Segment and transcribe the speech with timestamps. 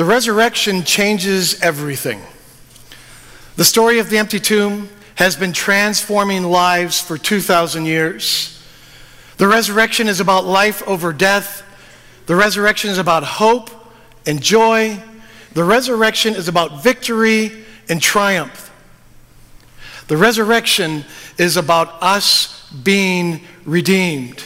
[0.00, 2.22] The resurrection changes everything.
[3.56, 8.64] The story of the empty tomb has been transforming lives for 2,000 years.
[9.36, 11.62] The resurrection is about life over death.
[12.24, 13.68] The resurrection is about hope
[14.24, 15.02] and joy.
[15.52, 18.72] The resurrection is about victory and triumph.
[20.08, 21.04] The resurrection
[21.36, 24.42] is about us being redeemed.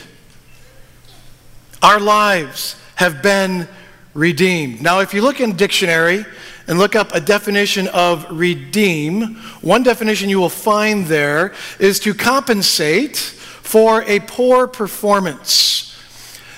[1.81, 3.69] Our lives have been
[4.15, 4.81] redeemed.
[4.81, 6.25] Now, if you look in dictionary
[6.67, 12.15] and look up a definition of redeem, one definition you will find there is to
[12.15, 15.95] compensate for a poor performance.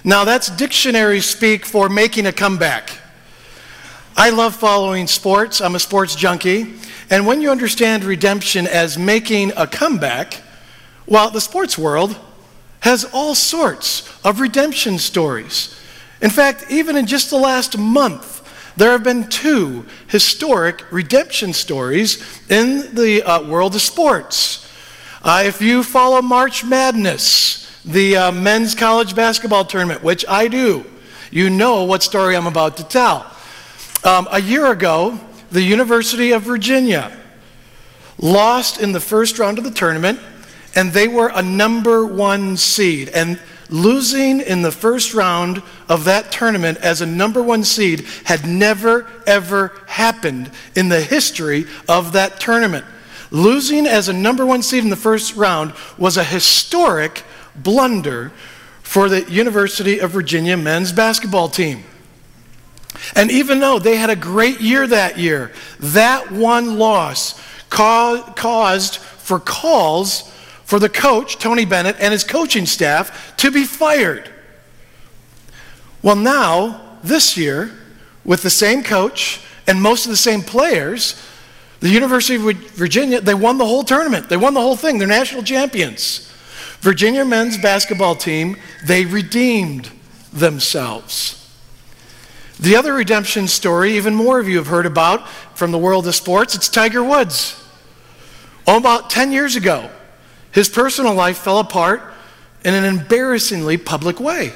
[0.04, 2.90] Now, that's dictionary speak for making a comeback.
[4.16, 5.60] I love following sports.
[5.60, 6.74] I'm a sports junkie.
[7.10, 10.42] And when you understand redemption as making a comeback,
[11.06, 12.16] well, the sports world
[12.80, 15.75] has all sorts of redemption stories.
[16.20, 18.42] In fact, even in just the last month,
[18.76, 24.70] there have been two historic redemption stories in the uh, world of sports.
[25.22, 30.84] Uh, if you follow March Madness, the uh, men's college basketball tournament, which I do,
[31.30, 33.30] you know what story I'm about to tell.
[34.04, 35.18] Um, a year ago,
[35.50, 37.16] the University of Virginia
[38.18, 40.20] lost in the first round of the tournament
[40.76, 43.08] and they were a number one seed.
[43.08, 48.46] And losing in the first round of that tournament as a number one seed had
[48.46, 52.84] never, ever happened in the history of that tournament.
[53.30, 57.24] Losing as a number one seed in the first round was a historic
[57.56, 58.30] blunder
[58.82, 61.82] for the University of Virginia men's basketball team.
[63.14, 69.40] And even though they had a great year that year, that one loss caused for
[69.40, 70.32] calls
[70.66, 74.28] for the coach, Tony Bennett, and his coaching staff to be fired.
[76.02, 77.70] Well, now, this year,
[78.24, 81.22] with the same coach and most of the same players,
[81.78, 82.42] the University of
[82.72, 84.28] Virginia, they won the whole tournament.
[84.28, 84.98] They won the whole thing.
[84.98, 86.32] They're national champions.
[86.80, 89.90] Virginia men's basketball team, they redeemed
[90.32, 91.32] themselves.
[92.58, 96.14] The other redemption story, even more of you have heard about from the world of
[96.16, 97.62] sports, it's Tiger Woods.
[98.66, 99.90] About 10 years ago,
[100.56, 102.02] his personal life fell apart
[102.64, 104.54] in an embarrassingly public way.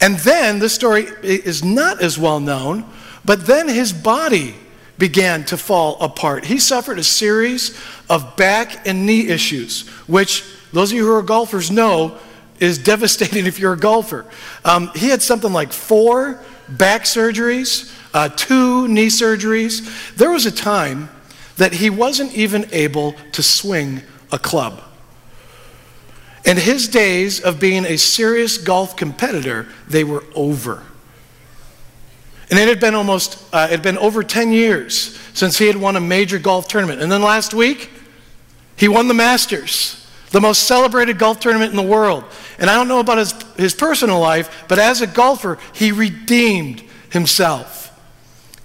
[0.00, 2.84] And then, this story is not as well known,
[3.24, 4.56] but then his body
[4.98, 6.44] began to fall apart.
[6.44, 10.42] He suffered a series of back and knee issues, which
[10.72, 12.18] those of you who are golfers know
[12.58, 14.26] is devastating if you're a golfer.
[14.64, 20.16] Um, he had something like four back surgeries, uh, two knee surgeries.
[20.16, 21.08] There was a time
[21.56, 24.82] that he wasn't even able to swing a club.
[26.44, 30.82] And his days of being a serious golf competitor, they were over.
[32.50, 35.76] And it had been almost, uh, it had been over 10 years since he had
[35.76, 37.00] won a major golf tournament.
[37.00, 37.90] And then last week,
[38.76, 42.24] he won the Masters, the most celebrated golf tournament in the world.
[42.58, 46.82] And I don't know about his, his personal life, but as a golfer, he redeemed
[47.10, 47.82] himself.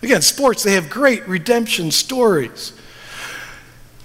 [0.01, 2.73] Again, sports, they have great redemption stories.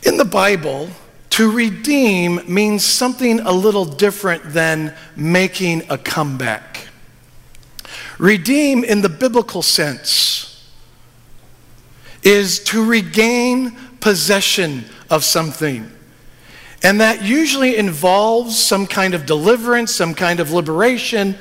[0.05, 0.91] In the Bible,
[1.33, 6.89] to redeem means something a little different than making a comeback.
[8.19, 10.71] Redeem, in the biblical sense,
[12.23, 15.91] is to regain possession of something.
[16.83, 21.39] And that usually involves some kind of deliverance, some kind of liberation.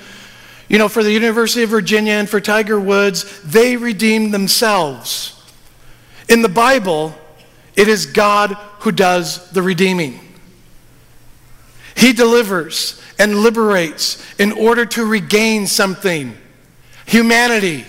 [0.70, 5.38] You know, for the University of Virginia and for Tiger Woods, they redeemed themselves.
[6.30, 7.14] In the Bible,
[7.82, 10.20] it is God who does the redeeming.
[11.98, 16.38] He delivers and liberates in order to regain something
[17.08, 17.86] humanity.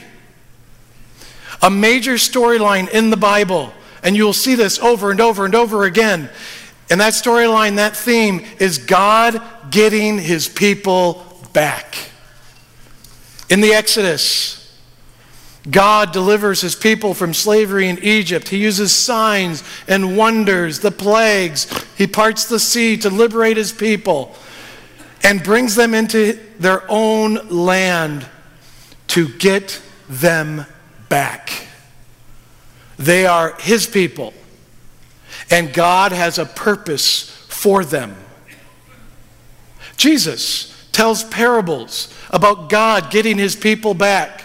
[1.61, 3.71] A major storyline in the Bible,
[4.03, 6.31] and you'll see this over and over and over again.
[6.89, 11.99] And that storyline, that theme, is God getting his people back.
[13.51, 14.62] In the Exodus,
[15.71, 18.49] God delivers his people from slavery in Egypt.
[18.49, 21.69] He uses signs and wonders, the plagues.
[21.97, 24.35] He parts the sea to liberate his people
[25.23, 28.27] and brings them into their own land
[29.09, 30.67] to get them
[31.09, 31.69] back.
[32.99, 34.33] They are his people,
[35.51, 38.17] and God has a purpose for them.
[39.97, 44.45] Jesus tells parables about God getting his people back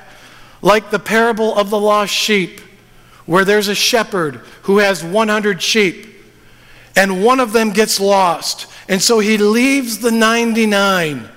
[0.68, 2.60] like the parable of the lost sheep,
[3.26, 6.08] where there's a shepherd who has 100 sheep,
[6.94, 8.68] and one of them gets lost.
[8.90, 11.30] And so he leaves the 99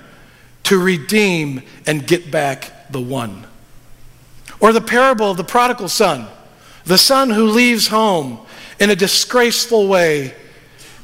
[0.63, 3.47] to redeem and get back the one.
[4.59, 6.27] Or the parable of the prodigal son,
[6.83, 8.37] the son who leaves home
[8.81, 10.35] in a disgraceful way,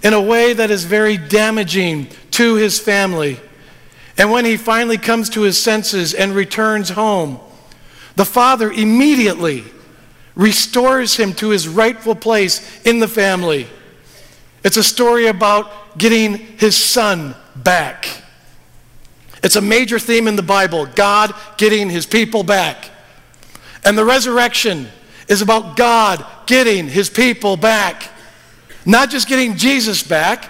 [0.03, 3.39] in a way that is very damaging to his family.
[4.17, 7.39] And when he finally comes to his senses and returns home,
[8.17, 9.63] the father immediately
[10.35, 13.67] restores him to his rightful place in the family.
[14.63, 18.07] It's a story about getting his son back.
[19.43, 22.89] It's a major theme in the Bible God getting his people back.
[23.85, 24.87] And the resurrection
[25.27, 28.09] is about God getting his people back.
[28.83, 30.49] Not just getting Jesus back,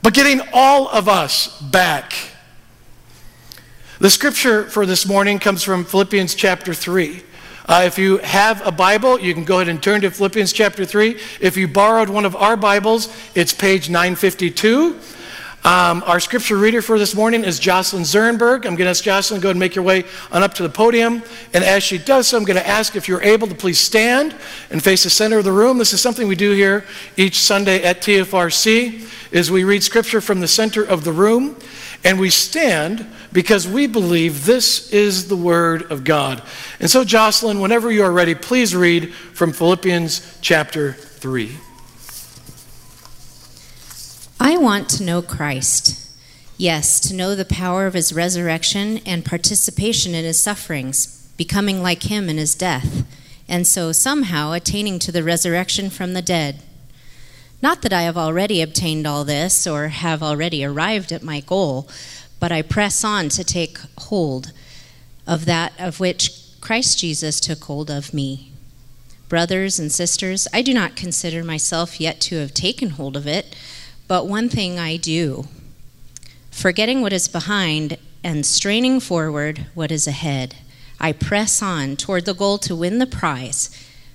[0.00, 2.14] but getting all of us back.
[4.02, 7.22] The scripture for this morning comes from Philippians chapter 3.
[7.66, 10.84] Uh, if you have a Bible, you can go ahead and turn to Philippians chapter
[10.84, 11.20] 3.
[11.40, 14.98] If you borrowed one of our Bibles, it's page 952.
[15.62, 18.66] Um, our scripture reader for this morning is Jocelyn Zernberg.
[18.66, 20.02] I'm going to ask Jocelyn to go and make your way
[20.32, 21.22] on up to the podium.
[21.54, 24.34] And as she does so, I'm going to ask if you're able to please stand
[24.70, 25.78] and face the center of the room.
[25.78, 26.84] This is something we do here
[27.16, 31.54] each Sunday at TFRC, is we read scripture from the center of the room.
[32.04, 36.42] And we stand because we believe this is the Word of God.
[36.80, 41.56] And so, Jocelyn, whenever you are ready, please read from Philippians chapter 3.
[44.38, 45.98] I want to know Christ.
[46.58, 52.04] Yes, to know the power of his resurrection and participation in his sufferings, becoming like
[52.04, 53.04] him in his death,
[53.48, 56.60] and so somehow attaining to the resurrection from the dead.
[57.62, 61.88] Not that I have already obtained all this or have already arrived at my goal,
[62.42, 64.50] but I press on to take hold
[65.28, 68.50] of that of which Christ Jesus took hold of me.
[69.28, 73.54] Brothers and sisters, I do not consider myself yet to have taken hold of it.
[74.08, 75.46] But one thing I do
[76.50, 80.56] forgetting what is behind and straining forward what is ahead,
[80.98, 83.70] I press on toward the goal to win the prize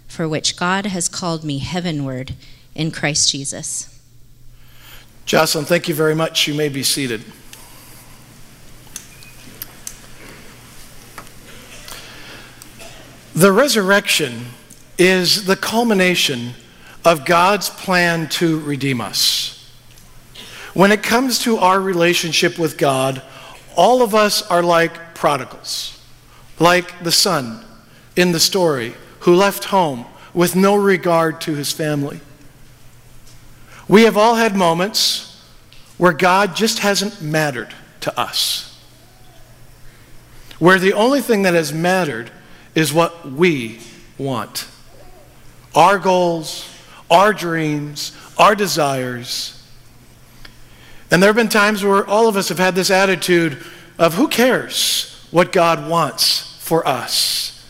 [0.06, 2.34] for which God has called me heavenward
[2.76, 3.98] in Christ Jesus.
[5.26, 6.46] Jocelyn, thank you very much.
[6.46, 7.24] You may be seated.
[13.38, 14.48] The resurrection
[14.98, 16.54] is the culmination
[17.06, 19.72] of God's plan to redeem us.
[20.74, 23.22] When it comes to our relationship with God,
[23.76, 26.04] all of us are like prodigals,
[26.58, 27.64] like the son
[28.16, 32.22] in the story who left home with no regard to his family.
[33.88, 35.46] We have all had moments
[36.00, 38.82] where God just hasn't mattered to us,
[40.58, 42.32] where the only thing that has mattered
[42.78, 43.80] is what we
[44.20, 44.68] want
[45.76, 46.70] our goals,
[47.10, 49.54] our dreams, our desires.
[51.10, 53.64] And there have been times where all of us have had this attitude
[53.98, 57.68] of who cares what God wants for us.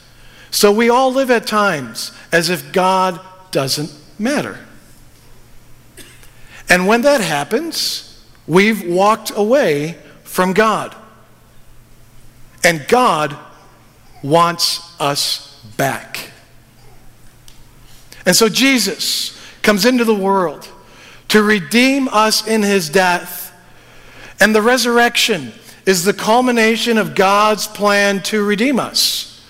[0.51, 3.19] So we all live at times as if God
[3.51, 4.57] doesn't matter.
[6.69, 10.95] And when that happens, we've walked away from God.
[12.63, 13.37] And God
[14.23, 16.31] wants us back.
[18.25, 20.67] And so Jesus comes into the world
[21.29, 23.53] to redeem us in his death.
[24.39, 25.51] And the resurrection
[25.85, 29.45] is the culmination of God's plan to redeem us.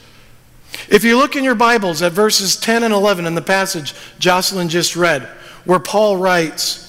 [0.89, 4.69] If you look in your Bibles at verses 10 and 11 in the passage Jocelyn
[4.69, 5.23] just read,
[5.65, 6.83] where Paul writes,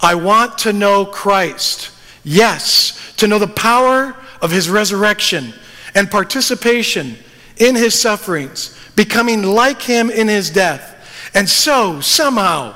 [0.00, 1.90] I want to know Christ.
[2.22, 5.52] Yes, to know the power of his resurrection
[5.94, 7.16] and participation
[7.56, 12.74] in his sufferings, becoming like him in his death, and so somehow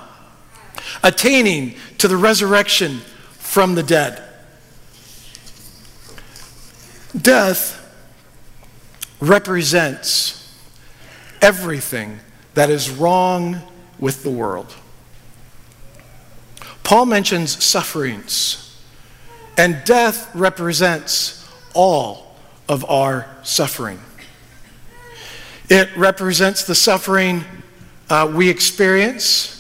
[1.02, 2.98] attaining to the resurrection
[3.30, 4.22] from the dead.
[7.20, 7.74] Death
[9.20, 10.56] represents
[11.42, 12.20] everything
[12.54, 13.60] that is wrong
[13.98, 14.74] with the world.
[16.84, 18.80] Paul mentions sufferings,
[19.56, 22.27] and death represents all
[22.68, 23.98] of our suffering.
[25.68, 27.44] It represents the suffering
[28.10, 29.54] uh, we experience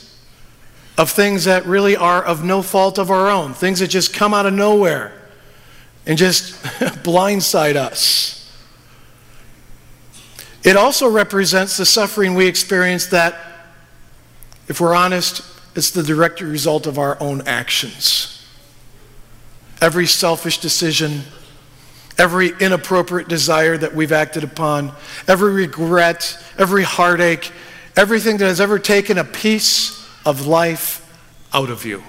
[0.96, 4.34] of things that really are of no fault of our own, things that just come
[4.34, 5.12] out of nowhere
[6.06, 6.54] and just
[7.04, 8.34] blindside us.
[10.64, 13.38] It also represents the suffering we experience that,
[14.66, 15.42] if we're honest,
[15.76, 18.44] it's the direct result of our own actions.
[19.80, 21.22] Every selfish decision,
[22.18, 24.92] every inappropriate desire that we've acted upon,
[25.26, 27.50] every regret, every heartache,
[27.96, 31.04] everything that has ever taken a piece of life
[31.54, 32.02] out of you.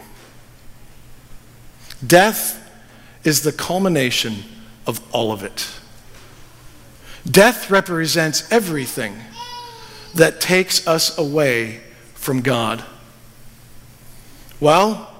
[2.06, 2.56] Death
[3.24, 4.44] is the culmination
[4.88, 5.70] of all of it.
[7.30, 9.16] Death represents everything
[10.16, 11.82] that takes us away
[12.16, 12.84] from God.
[14.60, 15.13] Well,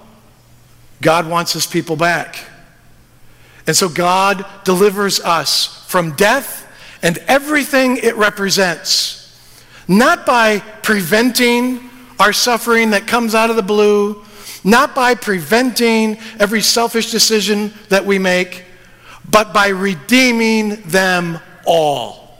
[1.02, 2.49] God wants his people back.
[3.68, 6.66] And so God delivers us from death
[7.02, 9.16] and everything it represents,
[9.88, 11.90] not by preventing
[12.20, 14.24] our suffering that comes out of the blue,
[14.64, 18.66] not by preventing every selfish decision that we make,
[19.30, 22.38] but by redeeming them all.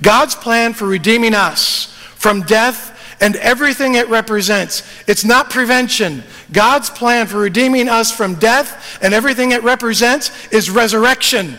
[0.00, 4.82] God's plan for redeeming us from death and everything it represents.
[5.06, 6.22] It's not prevention.
[6.52, 11.58] God's plan for redeeming us from death and everything it represents is resurrection.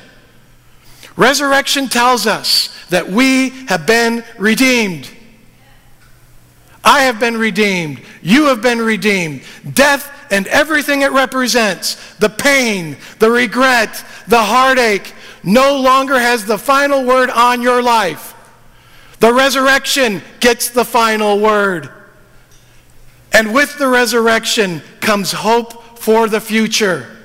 [1.16, 5.10] Resurrection tells us that we have been redeemed.
[6.84, 8.01] I have been redeemed.
[8.22, 9.42] You have been redeemed.
[9.74, 15.13] Death and everything it represents, the pain, the regret, the heartache,
[15.44, 18.34] no longer has the final word on your life.
[19.20, 21.90] The resurrection gets the final word.
[23.34, 27.18] And with the resurrection comes hope for the future.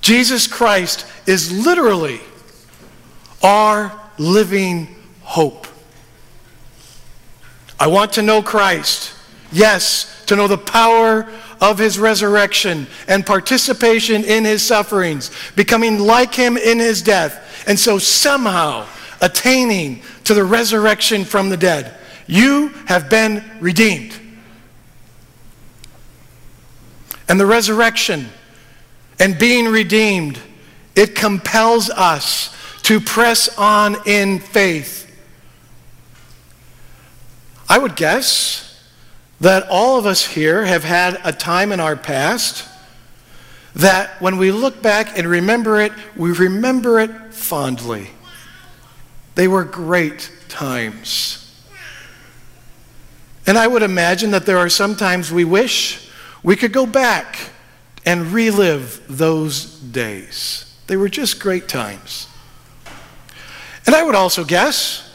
[0.00, 2.20] Jesus Christ is literally
[3.42, 4.88] our living
[5.22, 5.66] hope.
[7.78, 9.14] I want to know Christ.
[9.52, 11.28] Yes, to know the power
[11.60, 17.78] of his resurrection and participation in his sufferings, becoming like him in his death, and
[17.78, 18.86] so somehow
[19.20, 21.96] attaining to the resurrection from the dead.
[22.26, 24.18] You have been redeemed.
[27.28, 28.28] And the resurrection
[29.18, 30.38] and being redeemed,
[30.96, 35.00] it compels us to press on in faith
[37.70, 38.66] I would guess
[39.40, 42.66] that all of us here have had a time in our past
[43.76, 48.10] that when we look back and remember it, we remember it fondly.
[49.34, 51.36] They were great times.
[53.46, 56.08] And I would imagine that there are some times we wish
[56.42, 57.50] we could go back
[58.06, 60.76] and relive those days.
[60.86, 62.26] They were just great times.
[63.86, 65.08] And I would also guess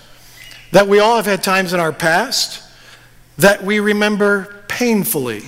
[0.72, 2.62] that we all have had times in our past
[3.38, 5.43] that we remember painfully.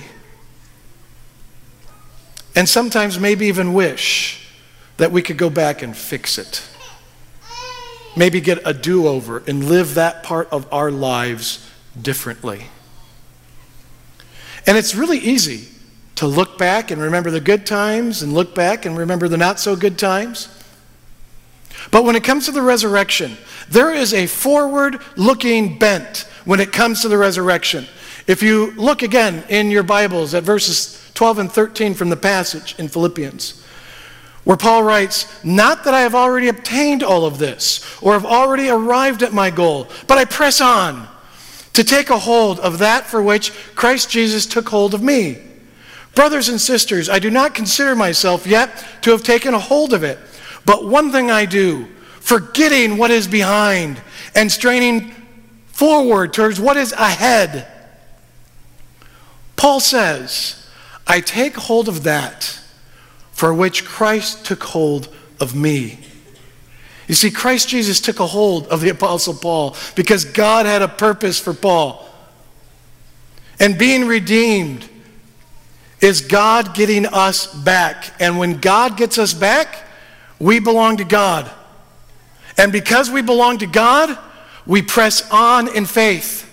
[2.54, 4.48] And sometimes maybe even wish
[4.96, 6.66] that we could go back and fix it.
[8.18, 11.64] Maybe get a do over and live that part of our lives
[12.00, 12.64] differently.
[14.66, 15.68] And it's really easy
[16.16, 19.60] to look back and remember the good times and look back and remember the not
[19.60, 20.48] so good times.
[21.92, 23.36] But when it comes to the resurrection,
[23.70, 27.86] there is a forward looking bent when it comes to the resurrection.
[28.26, 32.74] If you look again in your Bibles at verses 12 and 13 from the passage
[32.80, 33.62] in Philippians,
[34.48, 38.70] where Paul writes, Not that I have already obtained all of this or have already
[38.70, 41.06] arrived at my goal, but I press on
[41.74, 45.36] to take a hold of that for which Christ Jesus took hold of me.
[46.14, 50.02] Brothers and sisters, I do not consider myself yet to have taken a hold of
[50.02, 50.18] it.
[50.64, 51.86] But one thing I do,
[52.20, 54.00] forgetting what is behind
[54.34, 55.14] and straining
[55.66, 57.66] forward towards what is ahead.
[59.56, 60.66] Paul says,
[61.06, 62.58] I take hold of that
[63.38, 65.96] for which Christ took hold of me.
[67.06, 70.88] You see, Christ Jesus took a hold of the Apostle Paul because God had a
[70.88, 72.04] purpose for Paul.
[73.60, 74.88] And being redeemed
[76.00, 78.12] is God getting us back.
[78.18, 79.86] And when God gets us back,
[80.40, 81.48] we belong to God.
[82.56, 84.18] And because we belong to God,
[84.66, 86.44] we press on in faith.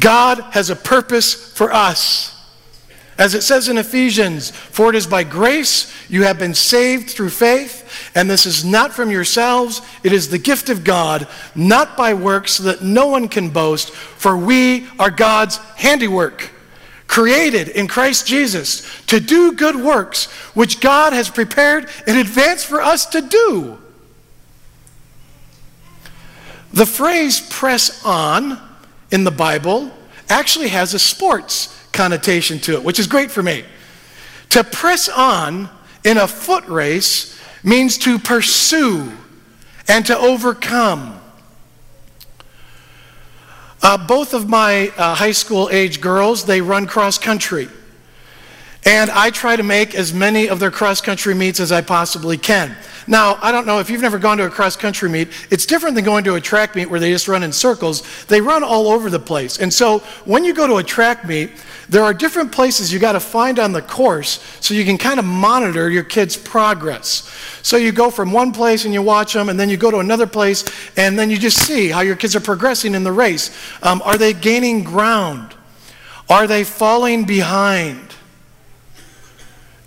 [0.00, 2.33] God has a purpose for us.
[3.16, 7.30] As it says in Ephesians, for it is by grace you have been saved through
[7.30, 12.14] faith, and this is not from yourselves, it is the gift of God, not by
[12.14, 16.50] works, so that no one can boast, for we are God's handiwork
[17.06, 22.80] created in Christ Jesus to do good works, which God has prepared in advance for
[22.80, 23.78] us to do.
[26.72, 28.60] The phrase press on
[29.12, 29.92] in the Bible
[30.28, 33.64] actually has a sports connotation to it, which is great for me.
[34.50, 35.70] To press on
[36.04, 39.10] in a foot race means to pursue
[39.88, 41.20] and to overcome.
[43.82, 47.68] Uh, both of my uh, high school age girls, they run cross country.
[48.86, 52.36] And I try to make as many of their cross country meets as I possibly
[52.36, 52.76] can.
[53.06, 55.94] Now, I don't know if you've never gone to a cross country meet, it's different
[55.94, 58.02] than going to a track meet where they just run in circles.
[58.26, 59.58] They run all over the place.
[59.58, 61.50] And so when you go to a track meet,
[61.88, 65.18] there are different places you got to find on the course so you can kind
[65.18, 67.30] of monitor your kids' progress.
[67.62, 69.98] So you go from one place and you watch them, and then you go to
[69.98, 70.64] another place,
[70.96, 73.54] and then you just see how your kids are progressing in the race.
[73.82, 75.54] Um, are they gaining ground?
[76.30, 78.03] Are they falling behind?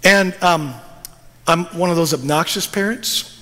[0.03, 0.73] And um,
[1.47, 3.33] I'm one of those obnoxious parents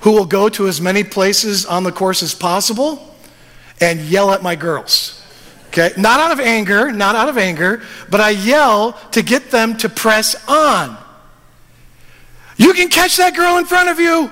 [0.00, 3.14] who will go to as many places on the course as possible
[3.80, 5.22] and yell at my girls.
[5.68, 5.92] Okay?
[5.96, 9.88] Not out of anger, not out of anger, but I yell to get them to
[9.88, 10.96] press on.
[12.56, 14.30] You can catch that girl in front of you,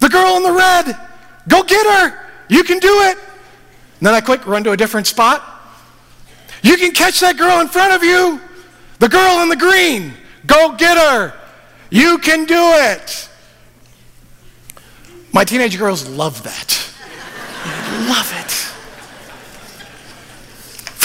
[0.00, 0.96] the girl in the red.
[1.48, 2.26] Go get her.
[2.48, 3.16] You can do it.
[3.16, 5.42] And then I quick run to a different spot.
[6.62, 8.40] You can catch that girl in front of you,
[8.98, 10.12] the girl in the green.
[10.46, 11.34] Go get her.
[11.90, 13.28] You can do it.
[15.32, 16.94] My teenage girls love that.
[18.08, 18.52] love it.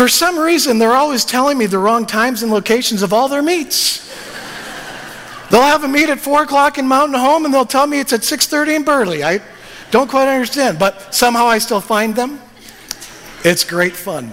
[0.01, 3.41] For some reason, they're always telling me the wrong times and locations of all their
[3.41, 4.09] meets.
[5.49, 8.13] They'll have a meet at 4 o'clock in Mountain Home, and they'll tell me it's
[8.13, 9.23] at 6.30 in Burley.
[9.23, 9.41] I
[9.91, 12.39] don't quite understand, but somehow I still find them.
[13.43, 14.31] It's great fun.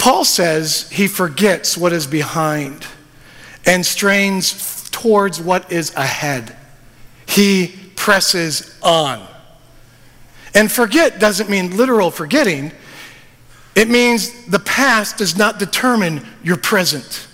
[0.00, 2.86] Paul says he forgets what is behind
[3.66, 6.56] and strains towards what is ahead.
[7.26, 9.28] He presses on.
[10.54, 12.72] And forget doesn't mean literal forgetting,
[13.76, 17.28] it means the past does not determine your present.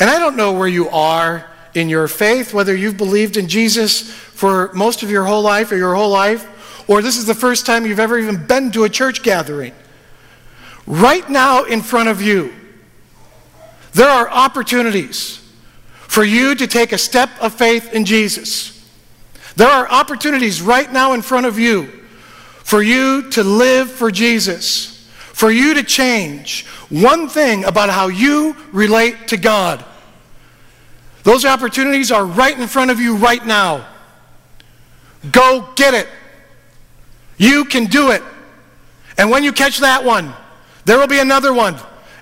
[0.00, 4.10] And I don't know where you are in your faith, whether you've believed in Jesus
[4.10, 7.66] for most of your whole life or your whole life, or this is the first
[7.66, 9.72] time you've ever even been to a church gathering.
[10.86, 12.52] Right now, in front of you,
[13.92, 15.38] there are opportunities
[15.92, 18.72] for you to take a step of faith in Jesus.
[19.56, 21.86] There are opportunities right now in front of you
[22.64, 28.56] for you to live for Jesus, for you to change one thing about how you
[28.72, 29.84] relate to God.
[31.22, 33.86] Those opportunities are right in front of you right now.
[35.30, 36.08] Go get it.
[37.36, 38.22] You can do it.
[39.18, 40.32] And when you catch that one,
[40.84, 41.76] there will be another one.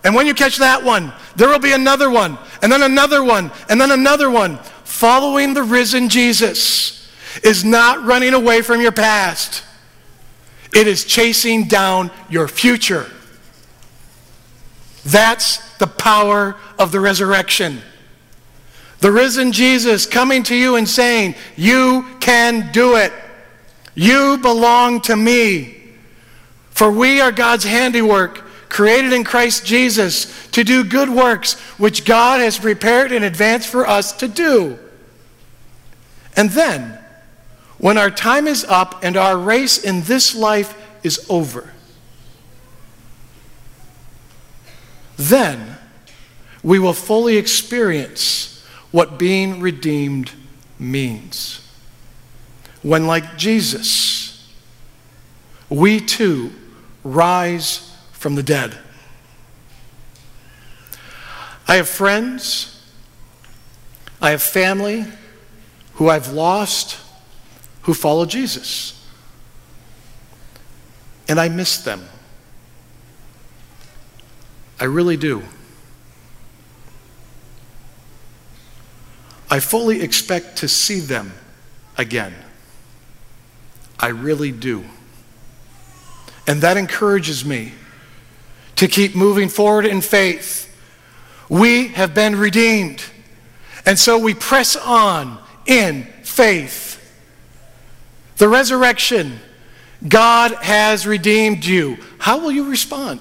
[0.04, 3.50] And when you catch that one, there will be another one, and then another one,
[3.68, 4.58] and then another one.
[4.84, 7.10] Following the risen Jesus
[7.44, 9.64] is not running away from your past,
[10.74, 13.10] it is chasing down your future.
[15.04, 17.80] That's the power of the resurrection.
[19.00, 23.12] The risen Jesus coming to you and saying, You can do it.
[23.94, 25.76] You belong to me.
[26.70, 32.40] For we are God's handiwork created in Christ Jesus to do good works, which God
[32.40, 34.78] has prepared in advance for us to do.
[36.37, 36.98] And then,
[37.76, 41.72] when our time is up and our race in this life is over,
[45.16, 45.76] then
[46.62, 50.30] we will fully experience what being redeemed
[50.78, 51.66] means.
[52.83, 54.48] When, like Jesus,
[55.68, 56.52] we too
[57.02, 57.89] rise
[58.20, 58.76] from the dead.
[61.66, 62.85] I have friends,
[64.20, 65.06] I have family
[65.94, 66.98] who I've lost
[67.83, 69.02] who follow Jesus.
[71.30, 72.04] And I miss them.
[74.78, 75.42] I really do.
[79.48, 81.33] I fully expect to see them
[81.96, 82.35] again.
[83.98, 84.85] I really do.
[86.46, 87.72] And that encourages me
[88.80, 90.74] to keep moving forward in faith.
[91.50, 93.04] We have been redeemed.
[93.84, 96.96] And so we press on in faith.
[98.38, 99.38] The resurrection,
[100.08, 101.98] God has redeemed you.
[102.16, 103.20] How will you respond?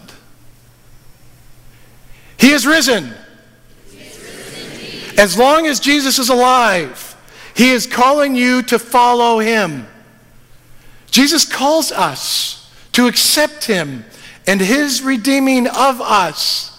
[2.38, 3.14] He is risen.
[5.18, 7.18] as long as Jesus is alive,
[7.54, 9.88] He is calling you to follow Him.
[11.12, 14.06] Jesus calls us to accept Him
[14.50, 16.76] and his redeeming of us.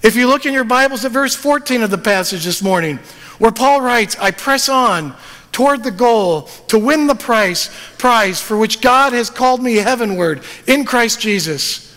[0.00, 3.00] If you look in your Bibles at verse 14 of the passage this morning,
[3.38, 5.16] where Paul writes, I press on
[5.50, 10.44] toward the goal to win the prize, prize for which God has called me heavenward
[10.68, 11.92] in Christ Jesus.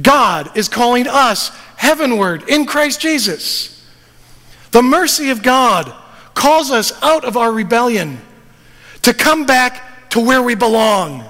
[0.00, 3.84] God is calling us heavenward in Christ Jesus.
[4.70, 5.92] The mercy of God
[6.34, 8.20] calls us out of our rebellion
[9.02, 11.29] to come back to where we belong.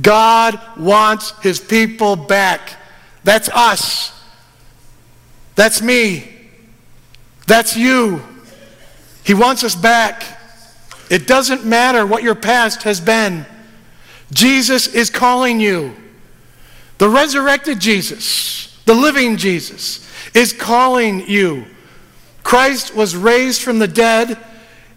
[0.00, 2.78] God wants his people back.
[3.24, 4.12] That's us.
[5.54, 6.32] That's me.
[7.46, 8.22] That's you.
[9.24, 10.22] He wants us back.
[11.10, 13.46] It doesn't matter what your past has been.
[14.32, 15.94] Jesus is calling you.
[16.98, 21.66] The resurrected Jesus, the living Jesus, is calling you.
[22.42, 24.38] Christ was raised from the dead,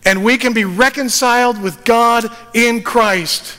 [0.06, 3.59] and we can be reconciled with God in Christ.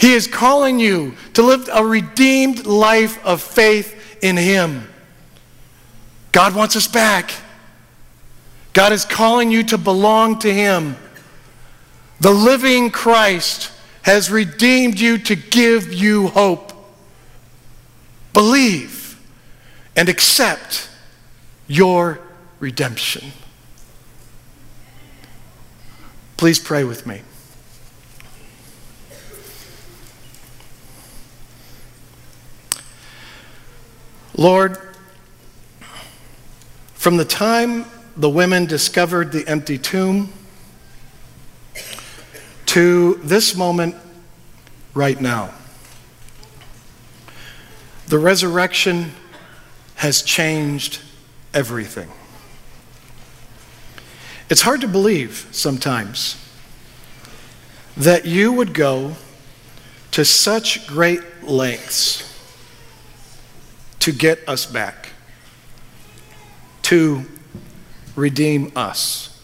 [0.00, 4.88] He is calling you to live a redeemed life of faith in Him.
[6.32, 7.32] God wants us back.
[8.72, 10.96] God is calling you to belong to Him.
[12.20, 16.72] The living Christ has redeemed you to give you hope.
[18.32, 19.20] Believe
[19.96, 20.88] and accept
[21.66, 22.20] your
[22.58, 23.32] redemption.
[26.38, 27.20] Please pray with me.
[34.40, 34.78] Lord,
[36.94, 37.84] from the time
[38.16, 40.32] the women discovered the empty tomb
[42.64, 43.96] to this moment
[44.94, 45.52] right now,
[48.06, 49.12] the resurrection
[49.96, 51.00] has changed
[51.52, 52.08] everything.
[54.48, 56.42] It's hard to believe sometimes
[57.94, 59.16] that you would go
[60.12, 62.29] to such great lengths
[64.00, 65.10] to get us back,
[66.82, 67.24] to
[68.16, 69.40] redeem us.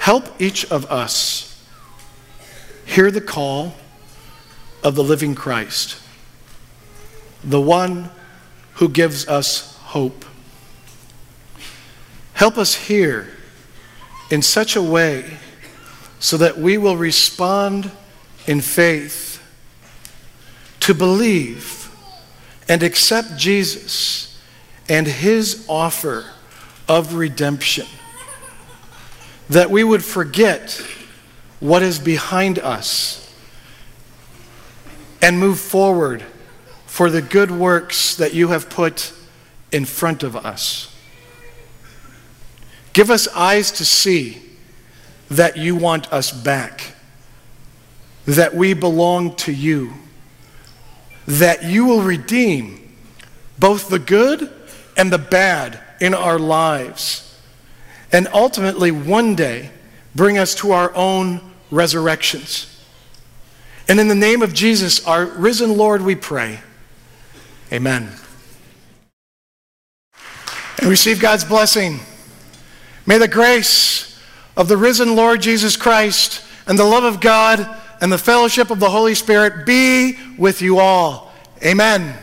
[0.00, 1.64] Help each of us
[2.86, 3.74] hear the call
[4.82, 6.00] of the living Christ,
[7.44, 8.10] the one
[8.74, 10.24] who gives us hope.
[12.34, 13.28] Help us hear
[14.30, 15.38] in such a way
[16.20, 17.90] so that we will respond
[18.46, 19.42] in faith
[20.80, 21.87] to believe
[22.68, 24.38] and accept Jesus
[24.88, 26.26] and his offer
[26.88, 27.86] of redemption.
[29.50, 30.80] That we would forget
[31.60, 33.34] what is behind us
[35.22, 36.22] and move forward
[36.86, 39.12] for the good works that you have put
[39.72, 40.94] in front of us.
[42.92, 44.42] Give us eyes to see
[45.30, 46.94] that you want us back,
[48.26, 49.92] that we belong to you
[51.28, 52.96] that you will redeem
[53.58, 54.50] both the good
[54.96, 57.38] and the bad in our lives,
[58.10, 59.70] and ultimately one day
[60.14, 62.82] bring us to our own resurrections.
[63.88, 66.60] And in the name of Jesus, our risen Lord, we pray.
[67.70, 68.10] Amen.
[70.78, 72.00] And receive God's blessing.
[73.06, 74.18] May the grace
[74.56, 77.68] of the risen Lord Jesus Christ and the love of God
[78.00, 81.32] and the fellowship of the Holy Spirit be with you all.
[81.64, 82.16] Amen.